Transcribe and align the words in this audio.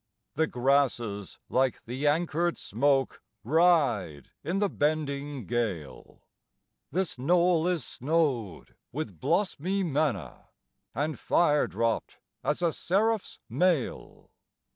The 0.33 0.47
grasses, 0.47 1.37
like 1.47 1.77
an 1.85 1.93
anchored 1.93 2.57
smoke, 2.57 3.21
Ride 3.43 4.31
in 4.43 4.57
the 4.57 4.67
bending 4.67 5.45
gale; 5.45 6.23
This 6.89 7.19
knoll 7.19 7.67
is 7.67 7.85
snowed 7.85 8.73
with 8.91 9.19
blosmy 9.19 9.83
manna, 9.83 10.49
And 10.95 11.19
fire 11.19 11.67
dropt 11.67 12.17
as 12.43 12.63
a 12.63 12.73
seraph's 12.73 13.37
mail. 13.47 14.31